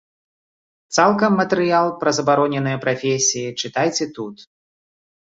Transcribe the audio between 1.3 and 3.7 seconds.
матэрыял пра забароненыя прафесіі